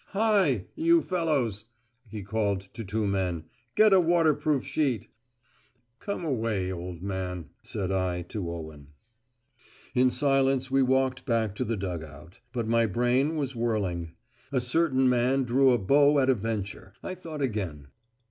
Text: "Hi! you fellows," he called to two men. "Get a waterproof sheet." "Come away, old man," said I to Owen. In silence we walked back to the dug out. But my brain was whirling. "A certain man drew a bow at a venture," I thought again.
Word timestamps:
"Hi! 0.13 0.65
you 0.73 1.03
fellows," 1.03 1.65
he 2.09 2.23
called 2.23 2.61
to 2.73 2.83
two 2.83 3.05
men. 3.05 3.43
"Get 3.75 3.93
a 3.93 3.99
waterproof 3.99 4.65
sheet." 4.65 5.07
"Come 5.99 6.25
away, 6.25 6.71
old 6.71 7.03
man," 7.03 7.49
said 7.61 7.91
I 7.91 8.23
to 8.23 8.49
Owen. 8.49 8.87
In 9.93 10.09
silence 10.09 10.71
we 10.71 10.81
walked 10.81 11.27
back 11.27 11.53
to 11.53 11.63
the 11.63 11.77
dug 11.77 12.03
out. 12.03 12.39
But 12.51 12.67
my 12.67 12.87
brain 12.87 13.35
was 13.35 13.55
whirling. 13.55 14.13
"A 14.51 14.59
certain 14.59 15.07
man 15.07 15.43
drew 15.43 15.69
a 15.71 15.77
bow 15.77 16.17
at 16.17 16.31
a 16.31 16.33
venture," 16.33 16.93
I 17.03 17.13
thought 17.13 17.43
again. 17.43 17.89